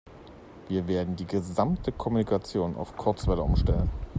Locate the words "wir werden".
0.67-1.15